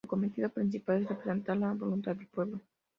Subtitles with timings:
[0.03, 2.59] Su cometido principal es representar la voluntad del pueblo.